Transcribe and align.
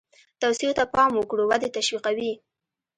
توصیو 0.41 0.71
ته 0.77 0.83
پام 0.93 1.11
وکړو 1.15 1.43
ودې 1.49 1.69
تشویقوي. 1.77 2.31